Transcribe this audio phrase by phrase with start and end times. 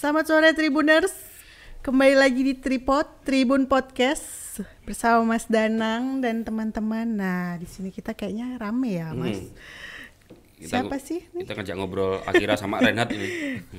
[0.00, 1.12] Selamat sore Tribuners.
[1.84, 4.56] Kembali lagi di Tripod Tribun Podcast
[4.88, 7.04] bersama Mas Danang dan teman-teman.
[7.04, 9.44] Nah, di sini kita kayaknya rame ya, Mas.
[9.44, 9.52] Hmm.
[10.56, 11.20] Kita Siapa sih?
[11.36, 11.44] nih?
[11.44, 13.28] Kita ngajak ngobrol Akira sama Renhat ini.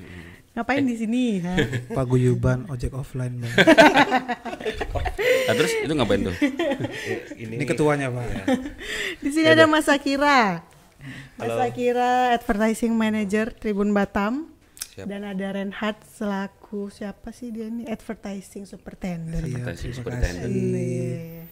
[0.54, 1.42] Ngapain di sini?
[1.98, 3.54] Paguyuban ojek offline bang.
[5.50, 6.38] Nah, terus itu ngapain tuh?
[7.34, 8.46] Ini, ketuanya pak.
[9.26, 10.62] Di sini ada Mas Akira.
[11.34, 14.51] Mas Akira, Advertising Manager Tribun Batam.
[15.06, 17.88] Dan ada Renhat selaku siapa sih dia ini?
[17.88, 19.44] Advertising Superintendent.
[19.44, 20.52] Iya, Advertising Superintendent.
[20.52, 21.46] Nih.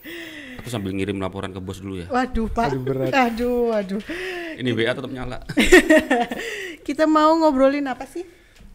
[0.60, 2.08] Aku sambil ngirim laporan ke bos dulu ya.
[2.12, 2.74] Waduh, Pak.
[2.74, 3.12] Aduh, berat.
[3.16, 4.02] Aduh, aduh.
[4.60, 5.40] Ini WA tetap nyala.
[6.88, 8.28] Kita mau ngobrolin apa sih?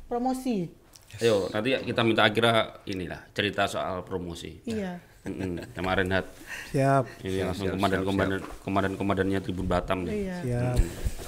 [0.08, 0.84] Promosi.
[1.22, 4.66] Ayo, nanti kita minta Akira inilah cerita soal promosi.
[4.66, 4.98] Iya.
[5.24, 6.28] Mm-mm, sama Renhat.
[6.68, 10.12] Siap, Ini langsung komandan-komandan komandan-komandannya Tribun Batam nih.
[10.28, 10.36] Iya.
[10.44, 10.76] siap.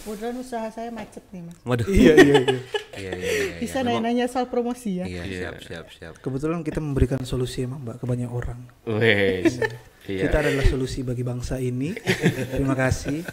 [0.05, 1.57] Kebetulan usaha saya macet nih, Mas.
[1.65, 1.87] Waduh.
[1.89, 2.59] iya iya iya.
[2.97, 3.55] Iya iya iya.
[3.57, 5.09] Bisa nanya-nanya soal promosi ya.
[5.09, 5.39] Iya, Iya.
[5.41, 6.15] siap siap siap.
[6.21, 8.61] Kebetulan kita memberikan solusi emang mbak ke banyak orang.
[8.85, 9.57] Wes.
[10.07, 10.29] Iya.
[10.29, 11.91] Kita adalah solusi bagi bangsa ini.
[12.53, 13.27] Terima kasih.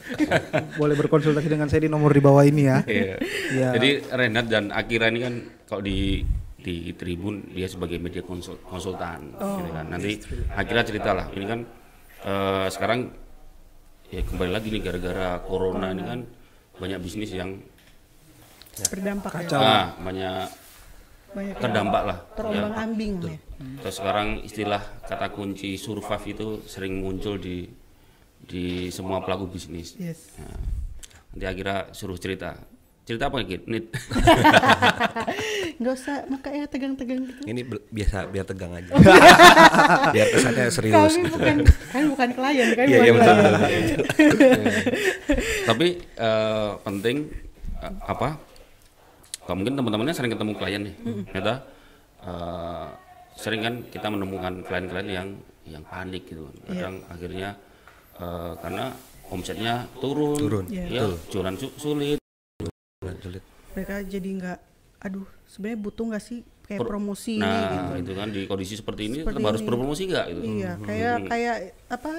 [0.74, 2.82] Boleh berkonsultasi dengan saya di nomor di bawah ini ya.
[2.88, 3.16] Iya.
[3.52, 3.68] Iya.
[3.78, 5.34] Jadi Renat dan Akira ini kan
[5.68, 6.24] kalau di
[6.64, 9.86] di Tribun dia sebagai media konsul, konsultan gitu kan.
[9.92, 10.16] Nanti
[10.56, 11.28] Akira cerita lah.
[11.36, 11.60] Ini kan
[12.24, 13.12] eh, sekarang
[14.08, 16.20] ya kembali lagi nih gara-gara corona ini kan
[16.80, 17.60] banyak bisnis yang
[18.90, 19.40] Berdampak ya.
[19.46, 19.60] Kacau.
[19.62, 20.50] ah, banyak
[21.34, 22.18] Banyak terdampak lah.
[22.18, 22.34] Ya.
[22.38, 23.38] terombang-ambing ya.
[23.86, 27.70] Terus sekarang istilah kata kunci survive itu sering muncul di
[28.44, 29.96] di semua pelaku bisnis.
[29.98, 30.36] Yes.
[30.42, 30.58] Nah,
[31.34, 32.54] nanti Akira suruh cerita.
[33.04, 33.68] Cerita apa Kit?
[33.68, 33.92] Nit.
[35.80, 37.42] Nggak usah makanya tegang-tegang gitu.
[37.44, 38.92] Ini biasa biar tegang aja.
[40.16, 41.36] biar kesannya serius Kami gitu.
[41.36, 41.58] bukan
[41.92, 43.84] kan bukan klien, kan Iya, bukan iya, betul, klien.
[45.70, 47.18] Tapi eh, penting
[47.78, 48.40] eh, apa?
[49.44, 50.96] Kalau mungkin teman-temannya sering ketemu klien nih,
[51.28, 51.54] ternyata
[52.24, 52.86] eh,
[53.36, 55.28] sering kan kita menemukan klien-klien yang
[55.64, 56.72] yang panik gitu, kan.
[56.72, 57.50] kadang akhirnya
[58.16, 58.86] eh, karena
[59.28, 60.88] omsetnya turun, Turun, Iya.
[60.88, 62.23] ya, jualan su- sulit, Sulit.
[63.74, 64.60] Mereka jadi nggak
[65.04, 68.08] aduh, sebenarnya butuh nggak sih kayak Pro- promosi ini nah gitu.
[68.08, 69.68] itu kan di kondisi seperti ini Seperti tetap harus ini.
[69.68, 70.42] berpromosi nggak gitu?
[70.48, 71.56] Iya, kayak kayak
[71.92, 72.14] apa?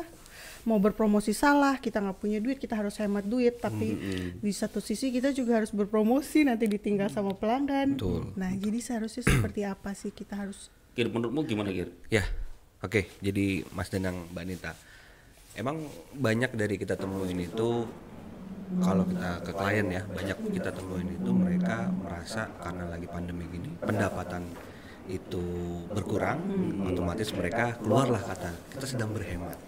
[0.65, 3.61] Mau berpromosi salah, kita nggak punya duit, kita harus hemat duit.
[3.61, 4.01] Tapi
[4.35, 8.01] di satu sisi kita juga harus berpromosi, nanti ditinggal sama pelanggan.
[8.33, 10.73] Nah, jadi seharusnya seperti apa sih kita harus?
[10.97, 11.93] Kir menurutmu gimana Kir?
[12.09, 12.25] Ya.
[12.81, 14.73] Oke, jadi Mas Danang Mbak Nita.
[15.53, 17.85] Emang banyak dari kita temuin itu
[18.83, 23.71] kalau kita ke klien ya, banyak kita temuin itu mereka merasa karena lagi pandemi gini,
[23.79, 24.43] pendapatan
[25.05, 25.45] itu
[25.93, 26.41] berkurang,
[26.81, 29.59] otomatis mereka keluarlah kata kita sedang berhemat.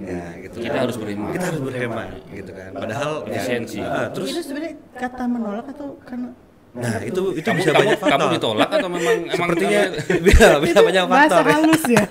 [0.00, 0.64] Ya, gitu.
[0.64, 0.82] Kita kan.
[0.88, 1.32] harus berhemat.
[1.36, 2.70] Kita harus berhemat, gitu kan.
[2.72, 3.42] Padahal ya,
[3.84, 6.32] ah, terus itu sebenarnya kata menolak atau karena
[6.74, 8.18] Nah itu itu Kamu, bisa kamu, banyak faktor.
[8.18, 9.82] kamu ditolak atau memang emang Sepertinya
[10.18, 11.44] bisa bisa banyak faktor.
[11.46, 11.52] ya.
[11.54, 12.04] halus ya?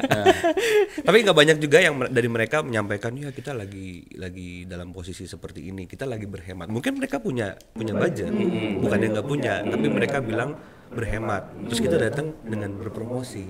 [1.04, 5.68] Tapi nggak banyak juga yang dari mereka menyampaikan ya kita lagi lagi dalam posisi seperti
[5.68, 6.72] ini, kita lagi berhemat.
[6.72, 8.32] Mungkin mereka punya punya budget,
[8.80, 10.56] bukan yang nggak punya, tapi mereka bilang
[10.94, 11.44] berhemat.
[11.68, 13.44] Terus kita datang dengan berpromosi,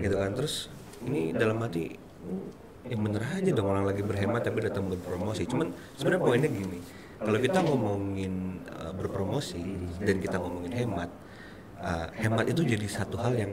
[0.00, 0.38] gitu kan.
[0.38, 0.70] Terus
[1.02, 1.98] ini dalam hati
[2.84, 5.48] yang bener aja dong orang lagi berhemat tapi datang berpromosi.
[5.48, 6.78] Cuman sebenarnya poinnya gini,
[7.20, 9.62] kalau kita ngomongin uh, berpromosi
[10.02, 11.10] dan kita ngomongin hemat,
[11.78, 13.52] uh, hemat itu jadi satu hal yang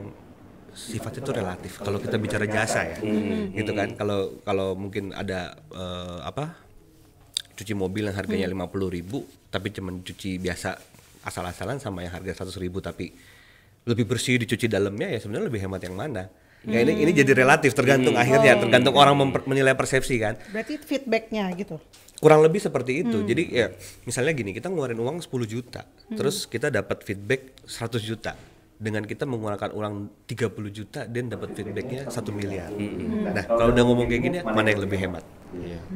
[0.72, 1.72] sifatnya itu relatif.
[1.84, 2.98] Kalau kita bicara jasa ya,
[3.52, 3.92] gitu kan.
[3.92, 6.56] Kalau kalau mungkin ada uh, apa
[7.52, 10.80] cuci mobil yang harganya lima puluh ribu, tapi cuman cuci biasa
[11.22, 13.14] asal-asalan sama yang harga seratus ribu tapi
[13.86, 16.26] lebih bersih dicuci dalamnya ya sebenarnya lebih hemat yang mana?
[16.62, 20.38] Ya ini ini jadi relatif tergantung akhirnya tergantung orang memper- menilai persepsi kan?
[20.50, 21.78] Berarti feedbacknya gitu.
[22.22, 23.18] kurang lebih seperti itu.
[23.26, 23.74] Jadi ya
[24.06, 28.38] misalnya gini kita ngeluarin uang 10 juta terus kita dapat feedback 100 juta.
[28.78, 29.94] Dengan kita mengeluarkan uang
[30.26, 32.70] 30 juta dan dapat feedbacknya satu miliar.
[33.26, 35.22] Nah kalau udah ngomong kayak gini mana yang lebih hemat?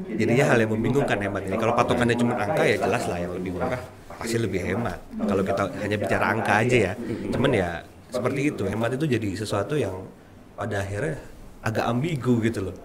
[0.07, 1.57] Jadinya hal yang membingungkan hemat ini.
[1.59, 3.83] Kalau patokannya cuma angka ya jelas lah yang lebih murah.
[4.17, 4.99] Pasti lebih hemat.
[5.19, 6.93] Kalau kita hanya bicara angka aja ya.
[7.31, 7.69] Cuman ya
[8.11, 8.63] seperti itu.
[8.67, 9.95] Hemat itu jadi sesuatu yang
[10.57, 11.17] pada akhirnya
[11.63, 12.77] agak ambigu gitu loh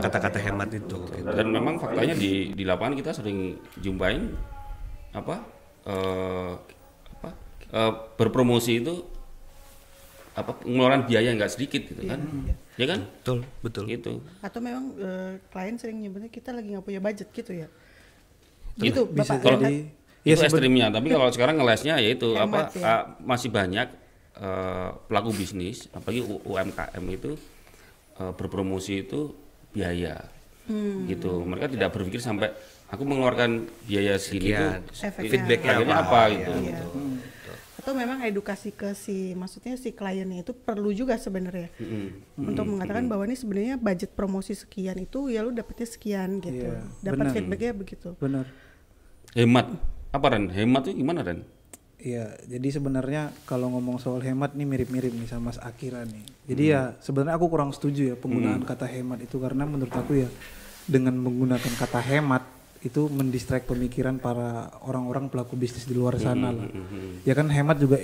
[0.00, 1.26] kata-kata hemat itu gitu.
[1.26, 4.30] dan memang faktanya di di lapangan kita sering jumpain
[5.12, 5.42] apa
[5.84, 6.52] eh,
[7.18, 7.28] apa
[7.74, 8.94] eh, berpromosi itu
[10.38, 12.22] apa pengeluaran biaya nggak sedikit gitu kan
[12.78, 17.00] ya kan betul betul itu Atau memang eh, klien sering nyebutnya kita lagi nggak punya
[17.02, 17.68] budget gitu ya?
[18.78, 19.42] Iya, Gitu, bisa Bapak.
[19.42, 19.74] kalau Renhat?
[20.22, 22.86] Iya, itu ekstrimnya tapi kalau sekarang ngelesnya yaitu Hemat apa ya.
[22.86, 23.88] ah, masih banyak
[24.38, 27.34] eh, pelaku bisnis apalagi UMKM itu
[28.16, 29.34] eh, berpromosi itu
[29.68, 30.22] biaya
[30.64, 31.08] Hmm.
[31.08, 32.52] gitu mereka tidak berpikir sampai
[32.86, 34.84] aku mengeluarkan biaya segini Sekian.
[34.84, 35.30] tuh Efeknya.
[35.32, 36.32] feedbacknya apa, apa ya.
[36.34, 36.60] gitu, Iya.
[36.76, 36.88] gitu.
[37.78, 41.72] atau memang edukasi ke si maksudnya si kliennya itu perlu juga sebenarnya
[42.36, 46.84] untuk mengatakan bahwa ini sebenarnya budget promosi sekian itu ya lu dapetnya sekian gitu Iya,
[47.00, 48.44] dapat feedbacknya begitu Benar.
[49.32, 49.72] Hemat.
[50.10, 50.48] Apa Ren?
[50.48, 51.48] Hemat tuh gimana Ren?
[51.98, 56.22] Iya, jadi sebenarnya kalau ngomong soal hemat nih mirip-mirip nih sama Mas Akira nih.
[56.46, 60.30] Jadi ya sebenarnya aku kurang setuju ya penggunaan kata hemat itu karena menurut aku ya
[60.86, 62.46] dengan menggunakan kata hemat
[62.86, 66.70] itu mendistract pemikiran para orang-orang pelaku bisnis di luar sana lah.
[67.26, 67.98] Ya kan hemat juga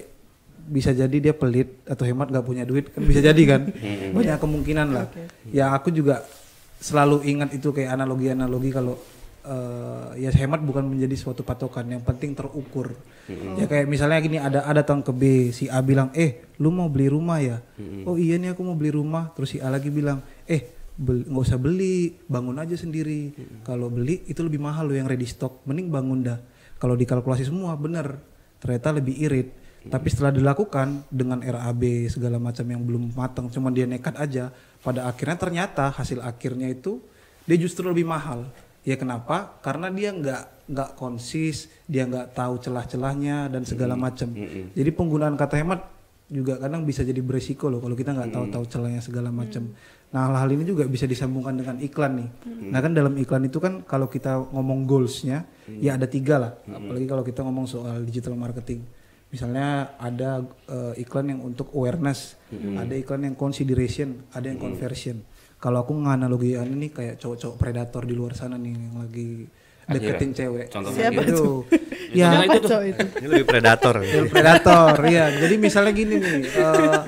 [0.64, 3.70] bisa jadi dia pelit atau hemat nggak punya duit kan bisa jadi kan
[4.17, 5.06] banyak kemungkinan lah.
[5.55, 6.26] Ya aku juga
[6.82, 8.99] selalu ingat itu kayak analogi-analogi kalau
[9.44, 12.96] eh, ya hemat bukan menjadi suatu patokan yang penting terukur.
[13.56, 16.88] Ya kayak misalnya gini ada ada datang ke B si A bilang eh lu mau
[16.93, 17.61] beli rumah ya?
[18.05, 19.32] Oh iya nih aku mau beli rumah.
[19.37, 23.32] Terus si A lagi bilang eh nggak usah beli bangun aja sendiri.
[23.64, 25.64] Kalau beli itu lebih mahal lo yang ready stock.
[25.64, 26.38] Mending bangun dah.
[26.76, 28.20] Kalau dikalkulasi semua bener.
[28.61, 29.49] Ternyata lebih irit.
[29.85, 34.49] Tapi setelah dilakukan dengan RAB segala macam yang belum matang cuma dia nekat aja
[34.81, 37.05] pada akhirnya ternyata hasil akhirnya itu
[37.44, 38.49] dia justru lebih mahal
[38.85, 39.59] ya kenapa?
[39.65, 44.33] Karena dia nggak nggak konsis dia nggak tahu celah-celahnya dan segala macam
[44.73, 45.81] jadi penggunaan kata hemat
[46.25, 49.69] juga kadang bisa jadi beresiko loh kalau kita nggak tahu tahu celahnya segala macam
[50.09, 52.29] nah hal-hal ini juga bisa disambungkan dengan iklan nih.
[52.71, 55.43] Nah kan dalam iklan itu kan kalau kita ngomong goalsnya
[55.83, 56.53] ya ada tiga lah.
[56.71, 58.87] Apalagi kalau kita ngomong soal digital marketing.
[59.35, 62.39] Misalnya ada eh, iklan yang untuk awareness
[62.79, 65.19] ada iklan yang consideration ada yang conversion
[65.59, 69.29] kalau aku nganalogian ini kayak cowok-cowok predator di luar sana nih yang lagi
[69.85, 71.37] deketin cewek Contohnya Siapa gitu.
[71.41, 71.56] tuh?
[72.11, 72.71] ya Contohnya Apa itu tuh.
[72.73, 73.05] cowok itu?
[73.05, 73.95] Ini lebih predator.
[74.01, 77.01] Male predator ya jadi misalnya gini nih eh,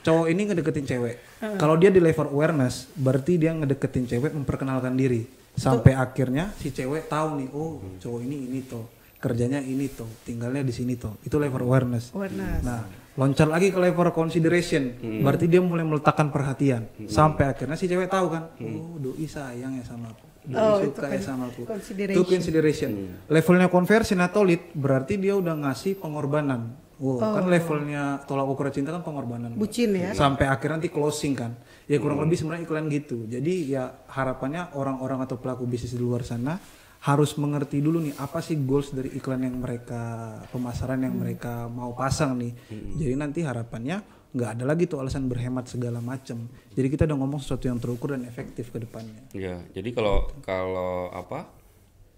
[0.00, 1.14] cowok ini ngedeketin cewek
[1.56, 5.24] kalau dia di level awareness berarti dia ngedeketin cewek memperkenalkan diri
[5.54, 8.84] sampai akhirnya si cewek tahu nih oh cowok ini ini toh
[9.24, 12.60] kerjanya ini toh tinggalnya di sini toh itu level awareness Awareness.
[12.60, 12.84] nah
[13.14, 14.92] loncat lagi ke level consideration
[15.22, 19.84] berarti dia mulai meletakkan perhatian sampai akhirnya si cewek tahu kan oh doi sayang ya
[19.84, 22.20] sama aku doi Oh, itu suka kan ya sama aku consideration.
[22.20, 22.90] itu consideration.
[23.26, 26.68] Levelnya conversion atau lead berarti dia udah ngasih pengorbanan.
[26.94, 29.56] Wow, kan levelnya tolak ukur cinta kan pengorbanan.
[29.56, 31.56] bucin ya Sampai akhirnya nanti closing kan.
[31.88, 33.24] Ya kurang lebih sebenarnya iklan gitu.
[33.24, 36.60] Jadi ya harapannya orang-orang atau pelaku bisnis di luar sana
[37.04, 41.92] harus mengerti dulu nih apa sih goals dari iklan yang mereka pemasaran yang mereka mau
[41.92, 42.52] pasang nih.
[42.96, 44.00] Jadi nanti harapannya
[44.34, 46.48] nggak ada lagi tuh alasan berhemat segala macam.
[46.72, 49.20] Jadi kita udah ngomong sesuatu yang terukur dan efektif ke depannya.
[49.36, 51.44] Ya, jadi kalau kalau apa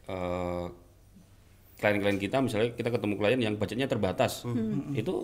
[0.06, 0.66] eh,
[1.76, 4.46] klien-klien kita misalnya kita ketemu klien yang budgetnya terbatas,
[4.94, 5.14] itu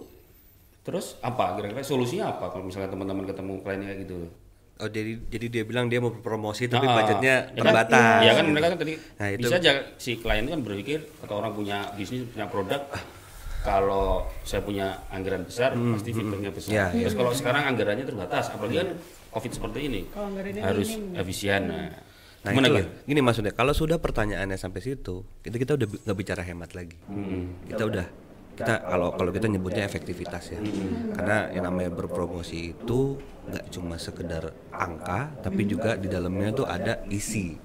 [0.83, 4.19] terus apa kira-kira solusinya apa kalau misalnya teman-teman ketemu kliennya kayak gitu?
[4.75, 8.21] Oh jadi jadi dia bilang dia mau promosi tapi Nah, budgetnya ya kan- terbatas.
[8.21, 11.35] Ya kan mereka kan tadi Nah, itu- bisa aja si klien itu kan berpikir atau
[11.37, 12.83] orang punya bisnis punya produk
[13.61, 14.07] kalau
[14.43, 16.73] saya punya anggaran besar pasti feedbacknya besar.
[16.73, 18.89] Ya, Terus kalau sekarang anggarannya terbatas, apalagi kan
[19.31, 20.01] covid seperti ini
[20.59, 21.15] harus minim.
[21.15, 21.63] efisien.
[21.65, 21.95] Nah,
[22.43, 22.87] Nah, gimana itulah.
[23.07, 26.99] Gini maksudnya, kalau sudah pertanyaannya sampai situ, kita kita udah nggak bicara hemat lagi.
[27.65, 28.03] Kita udah
[28.63, 30.61] kita kalau kalau kita nyebutnya efektivitas ya.
[31.19, 33.19] Karena yang namanya berpromosi itu
[33.51, 37.59] nggak cuma sekedar angka, tapi juga di dalamnya tuh ada isi.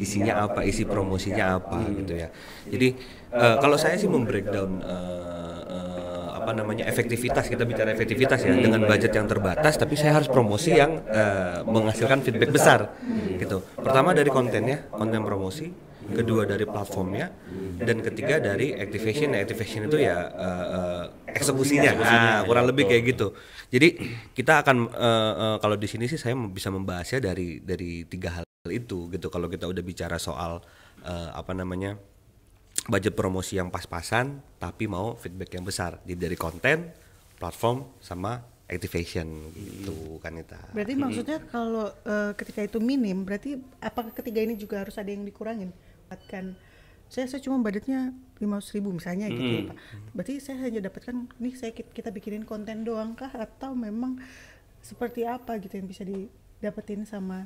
[0.00, 2.32] Isinya apa, isi promosinya apa gitu ya.
[2.64, 2.88] Jadi
[3.36, 8.88] eh, kalau saya sih membreakdown eh, eh, apa namanya efektivitas kita bicara efektivitas ya dengan
[8.88, 12.96] budget yang terbatas tapi saya harus promosi yang eh, menghasilkan feedback besar
[13.36, 15.68] gitu pertama dari kontennya konten promosi
[16.12, 17.28] kedua dari platformnya
[17.78, 21.04] dan ketiga dari activation Nah, activation itu ya eh, eh,
[21.36, 21.90] eksekusinya.
[22.00, 23.36] Nah, kurang lebih kayak gitu.
[23.68, 23.88] Jadi
[24.32, 28.44] kita akan eh, eh, kalau di sini sih saya bisa membahasnya dari dari tiga hal
[28.72, 29.28] itu gitu.
[29.28, 30.64] Kalau kita udah bicara soal
[31.04, 32.00] eh, apa namanya
[32.88, 36.00] budget promosi yang pas-pasan tapi mau feedback yang besar.
[36.08, 36.88] Jadi dari konten
[37.36, 44.12] platform sama activation gitu kan Ita Berarti maksudnya kalau eh, ketika itu minim, berarti apakah
[44.12, 45.72] ketiga ini juga harus ada yang dikurangin?
[46.08, 46.56] Dapatkan
[47.08, 49.76] saya saya cuma budgetnya lima ribu misalnya gitu ya pak.
[50.16, 53.28] Berarti saya hanya dapatkan nih saya kit- kita bikinin konten doang kah?
[53.28, 54.16] Atau memang
[54.80, 57.44] seperti apa gitu yang bisa didapetin sama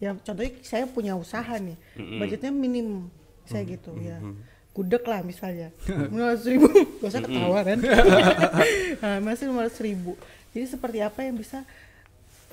[0.00, 1.76] ya contohnya saya punya usaha nih
[2.22, 3.10] budgetnya minim
[3.42, 4.22] saya gitu ya.
[4.70, 5.74] Gudeg lah misalnya
[6.14, 6.70] lima ribu.
[7.02, 7.78] Gak usah ketawa kan?
[9.02, 10.14] Nah, masih lima ribu.
[10.54, 11.66] Jadi seperti apa yang bisa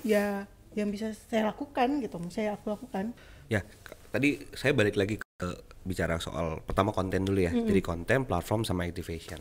[0.02, 3.14] ya yang bisa saya lakukan gitu saya aku lakukan?
[3.50, 3.62] Ya
[4.10, 5.27] tadi saya balik lagi ke
[5.84, 7.54] bicara soal pertama konten dulu ya.
[7.54, 9.38] Jadi konten platform sama activation.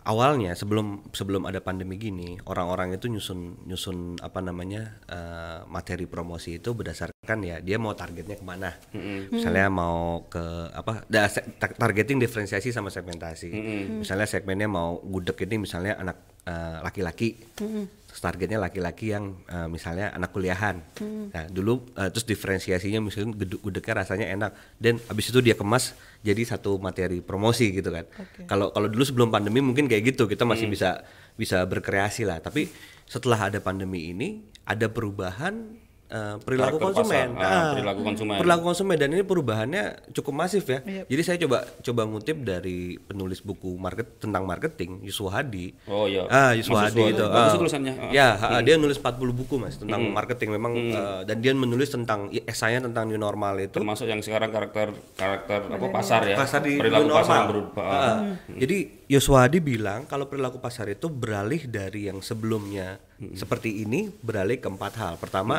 [0.00, 6.56] Awalnya sebelum sebelum ada pandemi gini orang-orang itu nyusun nyusun apa namanya eh, materi promosi
[6.56, 8.80] itu berdasarkan ya dia mau targetnya ke mana.
[9.28, 10.40] Misalnya mau ke
[10.72, 13.52] apa da- se- ta- targeting diferensiasi sama segmentasi.
[14.00, 16.16] Misalnya segmennya mau gudeg ini misalnya anak
[16.48, 17.36] eh, laki-laki.
[17.60, 20.82] Terus targetnya laki-laki yang eh, misalnya anak kuliahan.
[21.30, 24.50] Nah dulu eh, terus diferensiasinya misalnya gudegnya rasanya enak.
[24.74, 25.94] Dan habis itu dia kemas
[26.26, 28.08] jadi satu materi promosi gitu kan.
[28.50, 31.06] Kalau kalau dulu sebelum pandemi mungkin kayak gitu kita masih bisa
[31.38, 32.42] bisa berkreasi lah.
[32.42, 32.66] Tapi
[33.06, 35.78] setelah ada pandemi ini ada perubahan
[36.10, 37.40] eh, perilaku Karakter konsumen pasar.
[37.40, 38.36] Ah, Ah, perilaku konsumen.
[38.36, 41.04] perilaku konsumen dan ini perubahannya cukup masif ya Yep.
[41.06, 46.26] jadi saya coba coba ngutip dari penulis buku market tentang marketing Yuswo Hadi Oh iya.
[46.26, 47.52] ah Yuswo Hadi itu ah.
[47.52, 47.94] tulisannya.
[47.96, 48.10] Ah.
[48.10, 52.26] ya ah, dia nulis 40 buku mas tentang marketing memang eh, dan dia menulis tentang
[52.34, 56.34] esainya tentang new normal itu Termasuk yang sekarang karakter karakter apa pasar ya.
[56.34, 57.38] pasar di perilaku new pasar normal.
[57.38, 57.84] yang berubah.
[57.84, 58.18] Ah, ah.
[58.52, 58.78] Jadi
[59.10, 63.02] Yoswadi bilang kalau perilaku pasar itu beralih dari yang sebelumnya
[63.34, 65.14] seperti ini beralih ke empat hal.
[65.18, 65.58] Pertama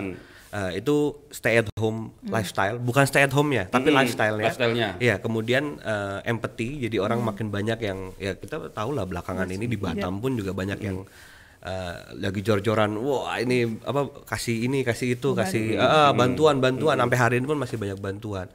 [0.51, 3.97] eh, itu stay at home lifestyle, bukan stay at home ya, tapi Mm.
[4.03, 4.47] lifestyle-nya.
[4.47, 4.89] Lifestyle-nya.
[5.03, 6.87] Iya, kemudian eh, empathy.
[6.87, 10.55] Jadi orang makin banyak yang ya kita tahu lah belakangan ini di Batam pun juga
[10.55, 11.03] banyak yang
[11.61, 12.95] eh, lagi jor-joran.
[13.03, 17.51] Wah, ini apa kasih ini, kasih itu, kasih ah, ah, bantuan, bantuan sampai hari ini
[17.51, 18.47] pun masih banyak bantuan.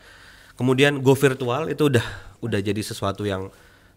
[0.57, 2.07] Kemudian go virtual itu udah
[2.41, 3.53] udah jadi sesuatu yang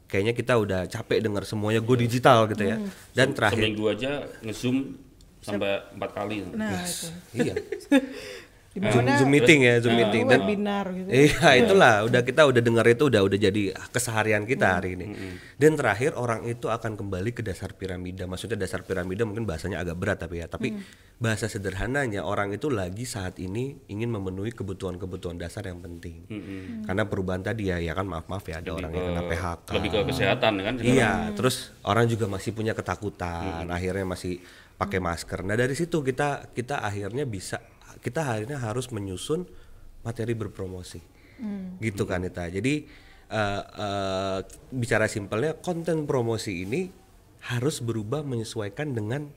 [0.09, 2.81] kayaknya kita udah capek dengar semuanya go digital gitu ya.
[3.13, 4.97] Dan terakhir Seminggu aja nge-zoom
[5.39, 6.43] sampai empat kali.
[6.51, 7.07] Nah, itu.
[7.37, 7.53] iya.
[8.69, 11.09] Zoom, Zoom meeting ya, Zoom meeting dan webinar gitu.
[11.09, 15.05] Iya itulah udah kita udah dengar itu udah udah jadi keseharian kita hari ini.
[15.57, 18.29] Dan terakhir orang itu akan kembali ke dasar piramida.
[18.29, 20.47] Maksudnya dasar piramida mungkin bahasanya agak berat tapi ya.
[20.47, 20.77] Tapi
[21.17, 26.29] bahasa sederhananya orang itu lagi saat ini ingin memenuhi kebutuhan-kebutuhan dasar yang penting.
[26.85, 29.67] Karena perubahan tadi ya ya kan maaf-maaf ya ada orang yang kena PHK.
[29.81, 30.73] Lebih ke kesehatan kan.
[30.77, 34.37] Iya, terus orang juga masih punya ketakutan, akhirnya masih
[34.77, 35.41] pakai masker.
[35.43, 37.59] Nah dari situ kita kita akhirnya bisa
[37.97, 39.49] kita akhirnya harus menyusun
[40.05, 41.01] materi berpromosi,
[41.81, 42.47] gitu kan Ita.
[42.47, 42.85] Jadi
[43.29, 44.39] eh, eh,
[44.73, 46.89] bicara simpelnya konten promosi ini
[47.39, 49.31] harus berubah menyesuaikan dengan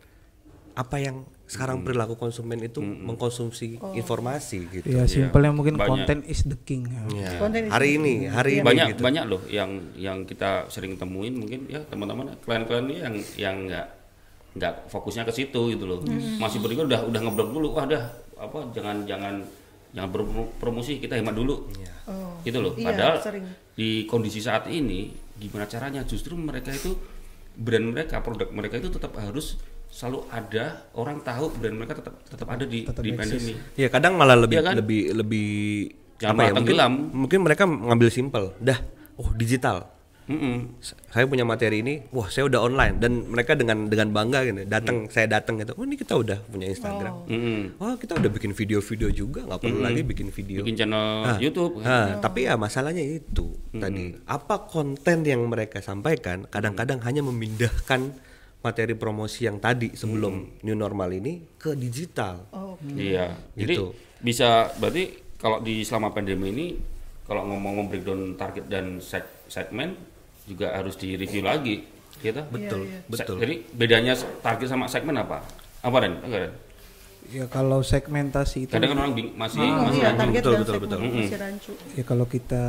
[0.73, 4.89] apa yang sekarang perilaku konsumen itu mengkonsumsi informasi gitu.
[4.89, 5.85] Ya simpelnya mungkin Banyak.
[5.85, 6.89] konten is the king.
[7.13, 9.03] Ya, Konten itu hari ini, hari ini banyak gitu.
[9.05, 13.87] banyak loh yang yang kita sering temuin mungkin ya teman-teman klien-klien ini yang yang nggak
[14.53, 16.01] nggak fokusnya ke situ gitu loh
[16.41, 18.05] masih berikut udah udah ngeblok dulu wah dah
[18.43, 19.35] apa jangan jangan
[19.93, 21.71] jangan berpromosi kita hemat dulu
[22.03, 22.35] Oh.
[22.43, 23.47] gitu loh Iya, padahal sering.
[23.73, 25.07] di kondisi saat ini
[25.39, 26.99] gimana caranya justru mereka itu
[27.55, 29.55] brand mereka produk mereka itu tetap harus
[29.87, 34.35] selalu ada orang tahu brand mereka tetap tetap ada di di pandemi Ya kadang malah
[34.35, 34.75] lebih Iya kan?
[34.75, 35.49] lebih lebih
[36.19, 36.77] Jangan apa ya mungkin,
[37.13, 38.45] mungkin mereka ngambil simpel.
[38.57, 38.79] Dah,
[39.15, 39.92] oh digital.
[40.25, 40.79] Mm-mm.
[40.79, 44.63] S- Saya punya materi ini, wah saya udah online dan mereka dengan dengan bangga gitu.
[44.65, 45.75] Datang saya datang gitu.
[45.75, 47.27] Oh ini kita udah punya Instagram.
[47.27, 47.61] Mm-mm.
[47.77, 50.63] Wah kita udah bikin video-video juga, nggak perlu lagi bikin video.
[50.63, 56.47] bikin channel Ah, YouTube ah, tapi ya masalahnya itu tadi apa konten yang mereka sampaikan
[56.47, 58.15] kadang-kadang hanya memindahkan
[58.59, 62.47] materi promosi yang tadi sebelum new normal ini ke digital.
[62.51, 63.35] Oh, Iya.
[63.53, 63.91] Jadi Gitu.
[64.19, 66.67] bisa berarti kalau di selama pandemi ini
[67.23, 69.99] kalau ngomong breakdown target dan seg- segmen
[70.45, 71.87] juga harus direview lagi,
[72.19, 72.43] gitu.
[72.49, 73.01] Betul, iya.
[73.07, 73.37] betul.
[73.39, 75.43] Jadi bedanya target sama segmen apa?
[75.81, 76.19] Apa Ren?
[76.19, 76.53] Apa, Ren?
[77.31, 80.21] Ya kalau segmentasi itu Kadang kan orang bing- masih Oh, masih iya, rancu.
[80.21, 80.99] target betul, dan betul, segmen betul.
[81.23, 81.73] masih rancu.
[81.95, 82.65] ya kalau kita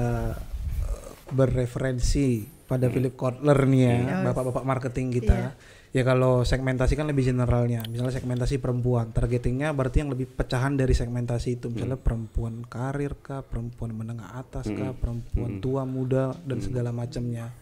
[0.86, 2.27] eh, berreferensi
[2.63, 5.53] pada Philip Kotler nih ya, bapak-bapak marketing kita.
[5.94, 7.86] Ya kalau segmentasi kan lebih generalnya.
[7.86, 11.70] Misalnya segmentasi perempuan, targetingnya berarti yang lebih pecahan dari segmentasi itu.
[11.70, 17.53] Misalnya perempuan karir kah, perempuan menengah atas kah, perempuan tua, muda dan segala macamnya.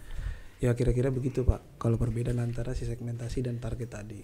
[0.62, 1.82] Ya kira-kira begitu Pak.
[1.82, 4.22] Kalau perbedaan antara si segmentasi dan target tadi.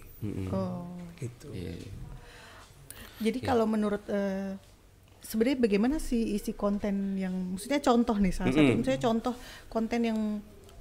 [0.54, 0.86] Oh.
[1.18, 1.50] Gitu.
[1.50, 1.92] Iya, iya.
[3.18, 4.54] Jadi kalau menurut eh,
[5.18, 9.34] sebenarnya bagaimana sih isi konten yang maksudnya contoh nih salah satu misalnya contoh
[9.66, 10.18] konten yang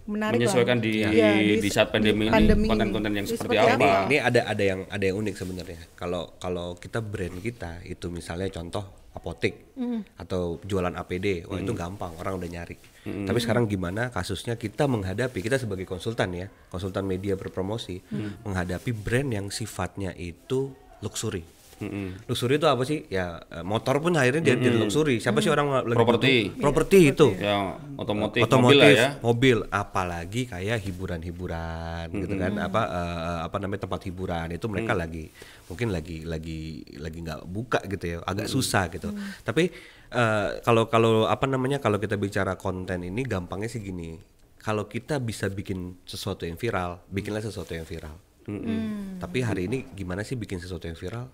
[0.08, 0.48] menarik lah.
[0.48, 3.76] Menyesuaikan di, Iya, di, saat pandemi, pandemi ini konten-konten yang seperti, seperti apa?
[3.76, 5.82] Ini, ini ada ada yang ada yang unik sebenarnya.
[6.00, 9.74] Kalau kalau kita brand kita itu misalnya contoh apotek
[10.22, 12.78] atau jualan APD, wah itu gampang orang udah nyari.
[13.08, 18.00] Tapi sekarang gimana kasusnya kita menghadapi kita sebagai konsultan ya, konsultan media berpromosi
[18.46, 20.72] menghadapi brand yang sifatnya itu
[21.02, 21.57] luxury.
[21.78, 22.26] Mm-mm.
[22.26, 23.06] Luxury itu apa sih?
[23.08, 25.22] Ya eh, motor pun akhirnya jadi, jadi luxury.
[25.22, 26.34] Siapa sih orang lagi Properti.
[26.58, 27.28] Properti itu.
[27.38, 29.10] Ya, otomotif, otomotif mobil lah ya.
[29.22, 29.58] mobil.
[29.70, 32.54] Apalagi kayak hiburan-hiburan gitu kan.
[32.58, 34.48] Apa eh, apa namanya tempat hiburan.
[34.54, 35.30] Itu mereka lagi
[35.70, 38.18] mungkin lagi lagi lagi nggak buka gitu ya.
[38.26, 39.14] Agak susah gitu.
[39.46, 39.70] Tapi
[40.12, 44.18] eh, kalau kalau apa namanya kalau kita bicara konten ini gampangnya sih gini.
[44.58, 48.20] Kalau kita bisa bikin sesuatu yang viral, bikinlah sesuatu yang viral.
[49.20, 51.28] Tapi hari ini gimana sih bikin sesuatu yang viral?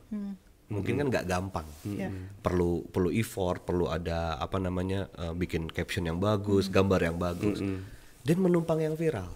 [0.73, 1.67] Mungkin kan nggak gampang.
[1.85, 2.09] Ya.
[2.41, 7.61] Perlu perlu effort, perlu ada apa namanya eh, bikin caption yang bagus, gambar yang bagus,
[8.25, 9.29] dan menumpang yang viral.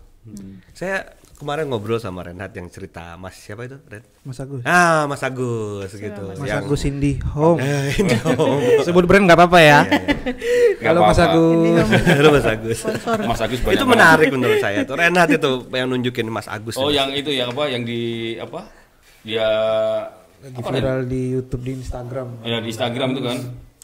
[0.75, 3.77] Saya kemarin ngobrol sama Renat yang cerita Mas siapa itu?
[3.84, 4.01] Ren?
[4.22, 4.62] Mas Agus.
[4.63, 6.24] Ah, Mas Agus gitu.
[6.34, 7.62] Mas Yang- Agus Indi Home.
[7.62, 7.94] Eh,
[8.34, 8.58] om.
[8.82, 9.79] Sebut brand nggak apa-apa ya.
[9.86, 11.20] Nggak Kalau Mas.
[11.20, 11.86] Agus.
[12.17, 12.79] Halo Mas Agus.
[13.22, 13.94] Mas Agus banyak itu banget.
[13.94, 17.63] menarik menurut saya tuh Renat itu yang nunjukin Mas Agus Oh, yang itu yang apa?
[17.67, 18.01] Yang di
[18.36, 18.60] apa?
[19.22, 19.48] Dia
[20.38, 20.75] Lagi apa, Ren?
[20.75, 22.27] viral di YouTube di Instagram.
[22.41, 23.38] Ya di Instagram itu kan.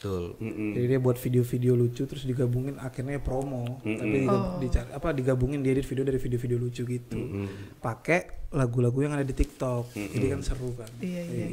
[0.03, 0.35] Betul
[0.73, 3.79] Jadi dia buat video-video lucu terus digabungin akhirnya promo.
[3.79, 7.15] Tapi diga- dicari apa digabungin diedit video dari video-video lucu gitu.
[7.79, 8.19] Pakai
[8.51, 9.95] lagu-lagu yang ada di TikTok.
[9.95, 10.91] Jadi kan seru kan.
[10.99, 11.45] Iya iya.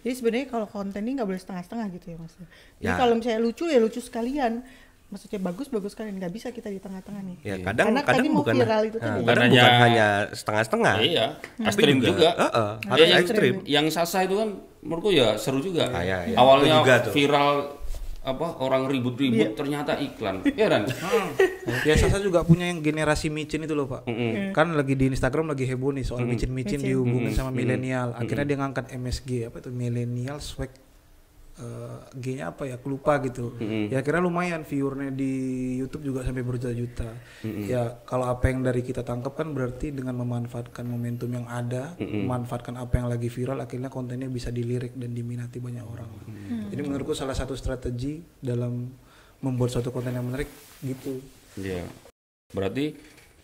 [0.00, 2.32] Jadi sebenarnya kalau konten ini nggak boleh setengah-setengah gitu ya mas.
[2.32, 2.48] Jadi
[2.82, 2.96] Ya.
[2.96, 4.64] kalau misalnya lucu ya lucu sekalian.
[5.08, 7.36] Maksudnya bagus bagus sekalian nggak bisa kita di tengah-tengah nih.
[7.42, 10.94] ya kadang Karena kadang tadi mau bukan viral itu Nah, kadang hanya- bukan hanya setengah-setengah
[10.98, 12.28] Iya, tapi ekstrim juga.
[12.30, 14.48] Heeh, Ya, harus yang ekstrim Yang Sasa itu kan
[14.78, 15.88] menurutku ya seru juga.
[15.88, 16.36] Ah, iya, iya.
[16.36, 17.12] Awalnya juga tuh.
[17.14, 17.77] viral
[18.28, 20.44] apa orang ribut-ribut ternyata iklan.
[20.44, 20.82] Iya kan?
[21.88, 24.04] Ya Sasa juga punya yang generasi micin itu loh pak.
[24.52, 28.12] Kan lagi di Instagram lagi heboh nih soal micin-micin dihubungin sama milenial.
[28.12, 29.72] Akhirnya dia ngangkat MSG apa itu?
[29.72, 30.68] Milenial swag
[31.58, 32.78] eh, G-nya apa ya?
[32.78, 33.58] Aku lupa gitu.
[33.60, 35.32] Ya akhirnya lumayan viewernya di
[35.82, 37.10] YouTube juga sampai berjuta-juta.
[37.44, 42.78] Ya kalau apa yang dari kita tangkap kan berarti dengan memanfaatkan momentum yang ada, memanfaatkan
[42.78, 46.10] apa yang lagi viral, akhirnya kontennya bisa dilirik dan diminati banyak orang.
[46.70, 48.88] Jadi menurutku salah satu strategi dalam
[49.38, 50.50] membuat suatu konten yang menarik
[50.82, 51.22] gitu.
[51.58, 51.86] Iya.
[52.50, 52.96] Berarti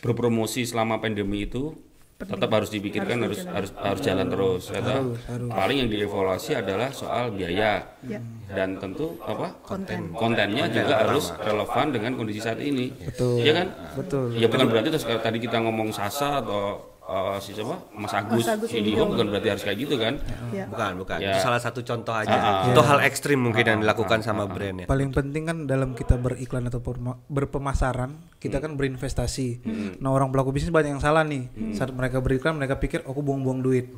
[0.03, 1.73] berpromosi selama pandemi itu
[2.15, 4.71] tetap harus dipikirkan harus harus harus jalan terus.
[4.71, 5.19] ya toh?
[5.51, 8.21] Paling yang dievaluasi adalah soal biaya Ya.
[8.49, 10.13] dan tentu apa Konten.
[10.15, 12.93] kontennya juga harus relevan dengan kondisi saat ini.
[12.95, 13.43] Betul.
[13.43, 13.67] Iya kan?
[13.99, 14.25] Betul.
[14.37, 18.49] Ya bukan berarti terus tadi kita ngomong Sasa atau eh, si siapa Mas Agus, Mas
[18.49, 19.05] Agus ini Indigo.
[19.07, 20.15] bukan berarti harus kayak gitu kan?
[20.51, 20.65] Ya.
[20.65, 21.31] bukan bukan Ya.
[21.31, 22.65] itu salah satu contoh aja Ah, ah.
[22.67, 26.65] itu hal ekstrim mungkin yang dilakukan sama brand ya Paling penting kan dalam kita beriklan
[26.65, 26.81] atau
[27.27, 29.65] berpemasaran, kita kan berinvestasi.
[29.99, 31.49] Nah orang pelaku bisnis banyak yang salah nih.
[31.73, 33.89] Saat mereka beriklan, mereka pikir aku buang-buang duit.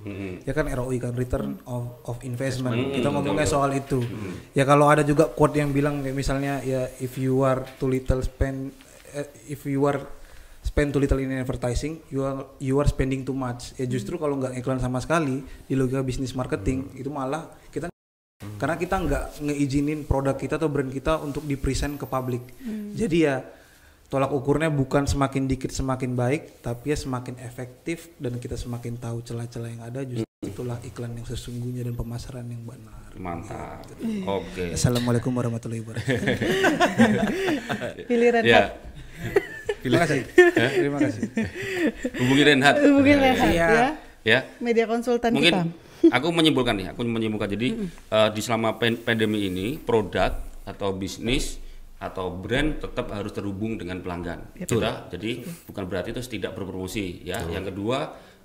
[0.43, 2.93] Ya kan ROI kan return of, of investment.
[2.93, 4.03] Kita ngomongnya soal itu.
[4.53, 8.19] Ya kalau ada juga quote yang bilang kayak misalnya ya if you are too little
[8.21, 8.71] spend,
[9.13, 10.01] eh, if you are
[10.67, 13.79] spend too little in advertising, you are you are spending too much.
[13.79, 17.87] Ya justru kalau nggak iklan sama sekali di logika bisnis marketing itu malah kita
[18.59, 22.43] karena kita nggak ngeizinin produk kita atau brand kita untuk dipresent ke publik.
[22.99, 23.47] Jadi ya
[24.11, 29.23] tolak ukurnya bukan semakin dikit semakin baik, tapi ya semakin efektif dan kita semakin tahu
[29.23, 30.03] celah-celah yang ada.
[30.03, 33.07] Justru itulah iklan yang sesungguhnya dan pemasaran yang benar.
[33.17, 33.89] Mantap.
[34.29, 34.77] Oke.
[34.77, 36.37] Assalamualaikum warahmatullahi wabarakatuh.
[38.11, 38.45] Pilih Renhat.
[38.45, 38.63] Ya,
[39.87, 40.21] Terima kasih.
[40.83, 41.23] Terima kasih.
[42.19, 42.75] hubungi Renhat.
[42.83, 43.67] Hubungin Renhat Iya.
[43.69, 43.89] ya.
[44.27, 44.39] Ya.
[44.59, 46.11] Media konsultan Mungkin kita.
[46.11, 50.35] aku menyimpulkan nih, aku menyimpulkan jadi eh, di selama pen- pandemi ini produk
[50.67, 51.63] atau bisnis
[51.97, 54.51] atau brand tetap harus terhubung dengan pelanggan.
[54.53, 57.39] Kita jadi bukan berarti itu tidak berpromosi ya.
[57.47, 57.99] Yang kedua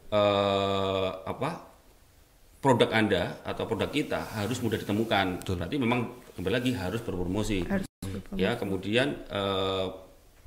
[0.07, 1.49] eh, apa
[2.61, 5.41] produk Anda atau produk kita harus mudah ditemukan.
[5.43, 5.99] Berarti memang
[6.37, 7.65] kembali lagi harus berpromosi.
[7.65, 7.89] Harus
[8.31, 9.87] Ya, kemudian eh,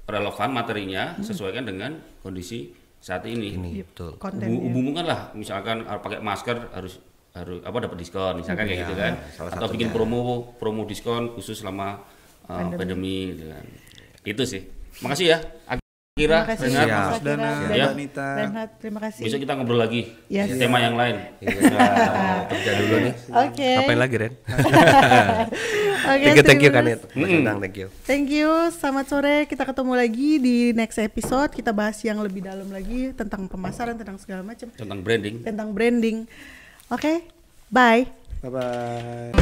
[0.04, 1.90] relevan materinya sesuaikan dengan
[2.20, 3.52] kondisi saat ini.
[3.52, 4.16] ini betul.
[4.16, 8.94] Hubung- hubungkan lah misalkan uh, pakai masker harus harus apa dapat diskon misalkan kayak gitu
[8.94, 9.12] kan.
[9.30, 12.00] salah atau bikin promo promo diskon khusus selama
[12.46, 13.64] uh, pandemi, gitu kan.
[14.22, 14.62] Itu sih.
[15.00, 15.38] Makasih ya.
[15.66, 16.78] Akira Terima kasih Renat.
[16.78, 16.94] Siap.
[16.94, 17.86] Mas Mas Dana, Ya.
[18.78, 19.22] Terima kasih.
[19.26, 20.14] besok kita ngobrol lagi.
[20.30, 20.54] Yes.
[20.54, 21.16] tema yang lain.
[21.42, 21.50] Iya,
[22.54, 23.14] kerja dulu nih.
[23.34, 23.68] Oke.
[23.74, 24.32] ngapain lagi Ren
[26.04, 26.70] Oke, thank you thank you
[27.16, 29.36] Mas Endang, thank you Thank you, selamat sore.
[29.48, 31.48] Kita ketemu lagi di next episode.
[31.56, 36.28] Kita bahas yang lebih dalam lagi tentang pemasaran, tentang segala macam, tentang branding tentang branding.
[36.92, 37.24] Oke,
[37.72, 38.04] bye.
[38.44, 39.32] Bye bye.